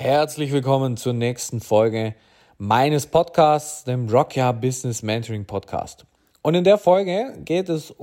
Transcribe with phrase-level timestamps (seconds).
[0.00, 2.14] Herzlich willkommen zur nächsten Folge
[2.56, 6.06] meines Podcasts, dem Rockya Business Mentoring Podcast.
[6.40, 7.94] Und in der Folge geht es äh,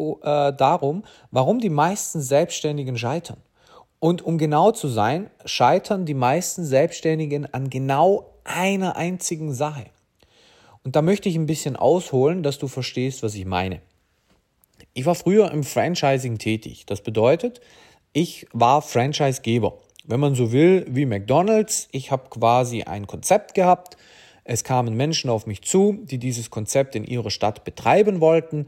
[0.51, 3.37] darum, warum die meisten Selbstständigen scheitern.
[3.99, 9.85] Und um genau zu sein, scheitern die meisten Selbstständigen an genau einer einzigen Sache.
[10.83, 13.79] Und da möchte ich ein bisschen ausholen, dass du verstehst, was ich meine.
[14.93, 16.85] Ich war früher im Franchising tätig.
[16.87, 17.61] Das bedeutet,
[18.11, 19.77] ich war Franchisegeber.
[20.07, 21.87] Wenn man so will, wie McDonald's.
[21.91, 23.97] Ich habe quasi ein Konzept gehabt.
[24.43, 28.67] Es kamen Menschen auf mich zu, die dieses Konzept in ihrer Stadt betreiben wollten,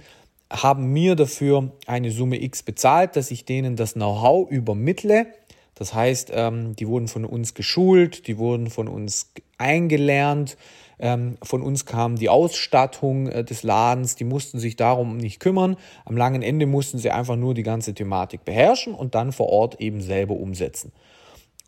[0.51, 5.27] haben mir dafür eine Summe X bezahlt, dass ich denen das Know-how übermittle.
[5.75, 10.57] Das heißt, ähm, die wurden von uns geschult, die wurden von uns eingelernt,
[10.97, 15.77] ähm, von uns kam die Ausstattung äh, des Ladens, die mussten sich darum nicht kümmern.
[16.05, 19.79] Am langen Ende mussten sie einfach nur die ganze Thematik beherrschen und dann vor Ort
[19.79, 20.91] eben selber umsetzen.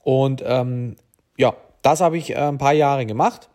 [0.04, 0.96] Und ähm,
[1.38, 3.50] ja, das habe ich äh, ein paar Jahre gemacht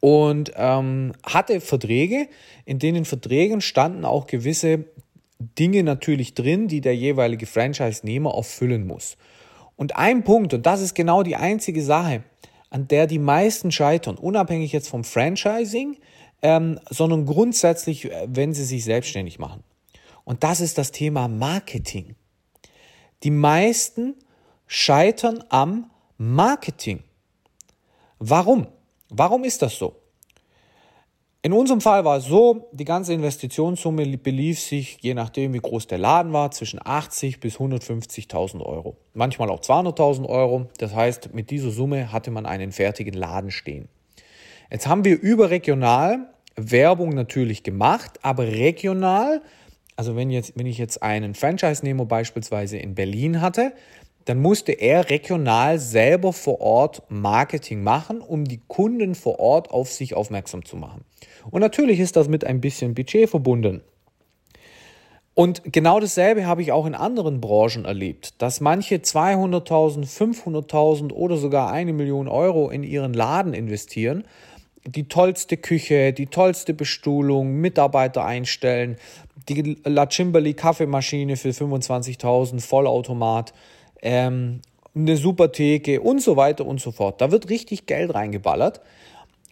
[0.00, 2.28] und ähm, hatte Verträge.
[2.64, 4.84] In denen Verträgen standen auch gewisse
[5.38, 9.16] Dinge natürlich drin, die der jeweilige Franchise-Nehmer erfüllen muss.
[9.76, 12.24] Und ein Punkt, und das ist genau die einzige Sache,
[12.70, 15.96] an der die meisten scheitern, unabhängig jetzt vom Franchising,
[16.42, 19.62] ähm, sondern grundsätzlich, äh, wenn sie sich selbstständig machen.
[20.24, 22.14] Und das ist das Thema Marketing.
[23.22, 24.14] Die meisten
[24.68, 27.02] scheitern am Marketing.
[28.20, 28.68] Warum?
[29.08, 29.96] Warum ist das so?
[31.40, 35.86] In unserem Fall war es so, die ganze Investitionssumme belief sich, je nachdem wie groß
[35.86, 38.96] der Laden war, zwischen 80 bis 150.000 Euro.
[39.14, 40.66] Manchmal auch 200.000 Euro.
[40.78, 43.88] Das heißt, mit dieser Summe hatte man einen fertigen Laden stehen.
[44.70, 49.40] Jetzt haben wir überregional Werbung natürlich gemacht, aber regional,
[49.94, 53.72] also wenn, jetzt, wenn ich jetzt einen Franchise-Nehmer beispielsweise in Berlin hatte,
[54.28, 59.90] dann musste er regional selber vor Ort Marketing machen, um die Kunden vor Ort auf
[59.90, 61.02] sich aufmerksam zu machen.
[61.50, 63.80] Und natürlich ist das mit ein bisschen Budget verbunden.
[65.32, 71.38] Und genau dasselbe habe ich auch in anderen Branchen erlebt, dass manche 200.000, 500.000 oder
[71.38, 74.24] sogar eine Million Euro in ihren Laden investieren,
[74.84, 78.96] die tollste Küche, die tollste Bestuhlung, Mitarbeiter einstellen,
[79.48, 83.54] die La Cimbali Kaffeemaschine für 25.000 Vollautomat,
[84.02, 84.60] ähm,
[84.94, 87.20] eine super Theke und so weiter und so fort.
[87.20, 88.80] Da wird richtig Geld reingeballert.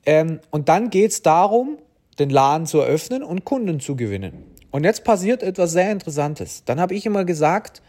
[0.04, 1.78] Ähm, und dann geht es darum,
[2.18, 4.44] den Laden zu eröffnen und Kunden zu gewinnen.
[4.70, 6.64] Und jetzt passiert etwas sehr Interessantes.
[6.64, 7.82] Dann habe ich immer gesagt,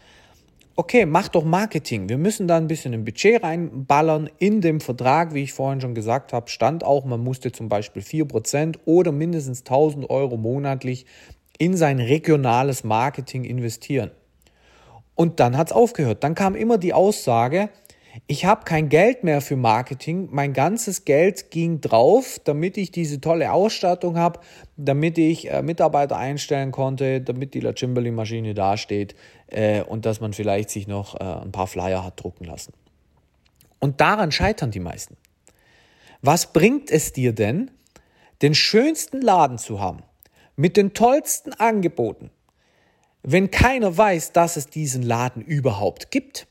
[0.76, 2.08] okay, mach doch Marketing.
[2.08, 4.30] Wir müssen da ein bisschen ein Budget reinballern.
[4.38, 8.02] In dem Vertrag, wie ich vorhin schon gesagt habe, stand auch, man musste zum Beispiel
[8.02, 11.04] 4% oder mindestens 1000 Euro monatlich
[11.58, 14.12] in sein regionales Marketing investieren.
[15.18, 16.22] Und dann hat es aufgehört.
[16.22, 17.70] Dann kam immer die Aussage,
[18.28, 23.20] ich habe kein Geld mehr für Marketing, mein ganzes Geld ging drauf, damit ich diese
[23.20, 24.38] tolle Ausstattung habe,
[24.76, 29.16] damit ich äh, Mitarbeiter einstellen konnte, damit die La Cimberly Maschine dasteht
[29.48, 32.72] äh, und dass man vielleicht sich noch äh, ein paar Flyer hat drucken lassen.
[33.80, 35.16] Und daran scheitern die meisten.
[36.22, 37.72] Was bringt es dir denn,
[38.40, 40.04] den schönsten Laden zu haben,
[40.54, 42.30] mit den tollsten Angeboten,
[43.30, 46.46] wenn keiner weiß, dass es diesen Laden überhaupt gibt.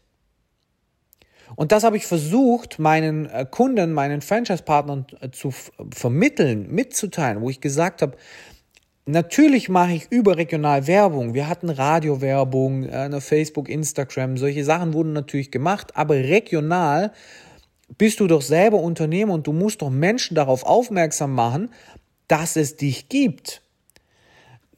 [1.55, 5.51] Und das habe ich versucht, meinen äh, Kunden, meinen Franchise-Partnern äh, zu
[5.91, 8.15] vermitteln, mitzuteilen, wo ich gesagt habe,
[9.07, 11.33] natürlich mache ich überregional Werbung.
[11.33, 17.11] Wir hatten Radiowerbung, äh, Facebook, Instagram, solche Sachen wurden natürlich gemacht, aber regional
[17.97, 21.71] bist du doch selber Unternehmer und du musst doch Menschen darauf aufmerksam machen,
[22.27, 23.63] dass es dich gibt.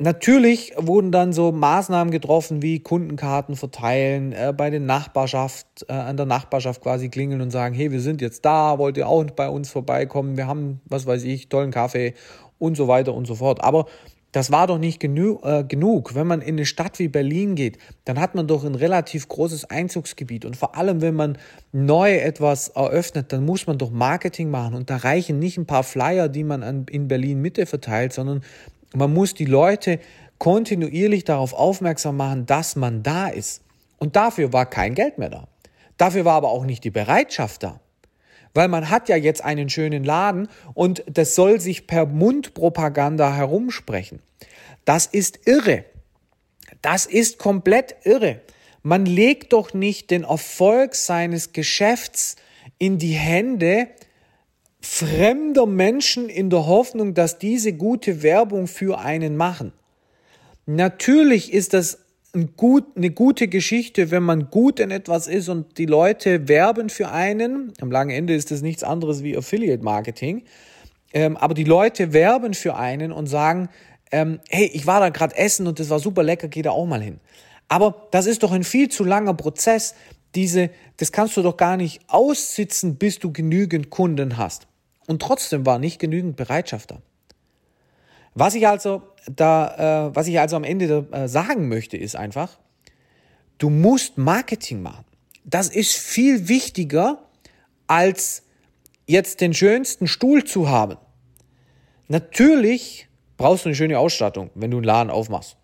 [0.01, 6.15] Natürlich wurden dann so Maßnahmen getroffen wie Kundenkarten verteilen, äh, bei den Nachbarschaft, äh, an
[6.15, 9.49] der Nachbarschaft quasi klingeln und sagen, hey, wir sind jetzt da, wollt ihr auch bei
[9.49, 12.13] uns vorbeikommen, wir haben, was weiß ich, tollen Kaffee
[12.59, 13.61] und so weiter und so fort.
[13.61, 13.87] Aber
[14.31, 16.15] das war doch nicht genü äh, genug.
[16.15, 19.65] Wenn man in eine Stadt wie Berlin geht, dann hat man doch ein relativ großes
[19.65, 20.45] Einzugsgebiet.
[20.45, 21.37] Und vor allem, wenn man
[21.73, 24.75] neu etwas eröffnet, dann muss man doch Marketing machen.
[24.75, 28.43] Und da reichen nicht ein paar Flyer, die man an, in Berlin Mitte verteilt, sondern
[28.93, 29.99] man muss die Leute
[30.37, 33.61] kontinuierlich darauf aufmerksam machen, dass man da ist.
[33.97, 35.47] Und dafür war kein Geld mehr da.
[35.97, 37.81] Dafür war aber auch nicht die Bereitschaft da.
[38.53, 44.21] Weil man hat ja jetzt einen schönen Laden und das soll sich per Mundpropaganda herumsprechen.
[44.85, 45.85] Das ist irre.
[46.81, 48.41] Das ist komplett irre.
[48.81, 52.37] Man legt doch nicht den Erfolg seines Geschäfts
[52.77, 53.89] in die Hände
[54.81, 59.73] fremder Menschen in der Hoffnung, dass diese gute Werbung für einen machen.
[60.65, 61.99] Natürlich ist das
[62.33, 66.89] ein gut, eine gute Geschichte, wenn man gut in etwas ist und die Leute werben
[66.89, 67.73] für einen.
[67.81, 70.43] Am langen Ende ist das nichts anderes wie Affiliate Marketing.
[71.11, 73.69] Ähm, aber die Leute werben für einen und sagen,
[74.11, 76.85] ähm, hey, ich war da gerade essen und das war super lecker, geh da auch
[76.85, 77.19] mal hin.
[77.67, 79.95] Aber das ist doch ein viel zu langer Prozess.
[80.35, 84.67] Diese, das kannst du doch gar nicht aussitzen, bis du genügend Kunden hast.
[85.07, 87.01] Und trotzdem war nicht genügend Bereitschaft da.
[88.35, 92.59] Was ich also da, äh, was ich also am Ende äh, sagen möchte, ist einfach,
[93.57, 95.05] du musst Marketing machen.
[95.45, 97.23] Das ist viel wichtiger,
[97.87, 98.43] als
[99.07, 100.97] jetzt den schönsten Stuhl zu haben.
[102.07, 105.57] Natürlich brauchst du eine schöne Ausstattung, wenn du einen Laden aufmachst.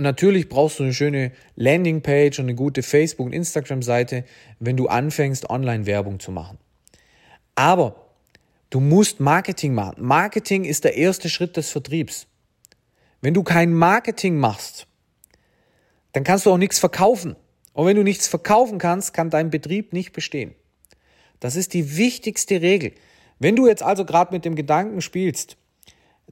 [0.00, 4.24] Und natürlich brauchst du eine schöne Landingpage und eine gute Facebook- und Instagram-Seite,
[4.58, 6.58] wenn du anfängst, Online-Werbung zu machen.
[7.54, 8.10] Aber
[8.70, 9.96] Du musst Marketing machen.
[9.98, 12.28] Marketing ist der erste Schritt des Vertriebs.
[13.20, 14.86] Wenn du kein Marketing machst,
[16.12, 17.34] dann kannst du auch nichts verkaufen.
[17.72, 20.54] Und wenn du nichts verkaufen kannst, kann dein Betrieb nicht bestehen.
[21.40, 22.92] Das ist die wichtigste Regel.
[23.40, 25.56] Wenn du jetzt also gerade mit dem Gedanken spielst,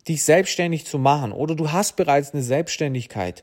[0.07, 3.43] dich selbstständig zu machen oder du hast bereits eine Selbstständigkeit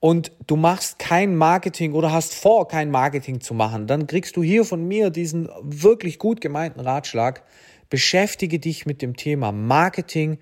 [0.00, 4.42] und du machst kein Marketing oder hast vor, kein Marketing zu machen, dann kriegst du
[4.42, 7.42] hier von mir diesen wirklich gut gemeinten Ratschlag,
[7.90, 10.38] beschäftige dich mit dem Thema Marketing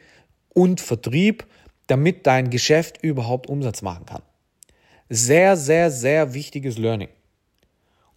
[0.53, 1.47] und Vertrieb,
[1.87, 4.23] damit dein Geschäft überhaupt Umsatz machen kann.
[5.09, 7.09] Sehr, sehr, sehr wichtiges Learning.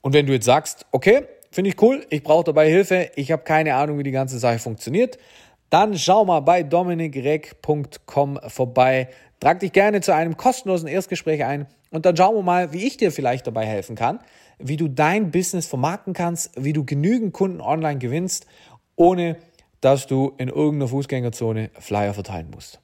[0.02, 3.44] Und wenn du jetzt sagst, okay, finde ich cool, ich brauche dabei Hilfe, ich habe
[3.44, 5.18] keine Ahnung, wie die ganze Sache funktioniert,
[5.70, 9.10] dann schau mal bei dominikreck.com vorbei.
[9.40, 12.98] Trag dich gerne zu einem kostenlosen Erstgespräch ein und dann schauen wir mal, wie ich
[12.98, 14.20] dir vielleicht dabei helfen kann,
[14.58, 18.46] wie du dein Business vermarkten kannst, wie du genügend Kunden online gewinnst
[19.00, 19.38] ohne
[19.82, 22.80] dass du in irgendeiner Fußgängerzone Flyer verteilen musst.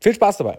[0.00, 0.58] Viel Spaß dabei!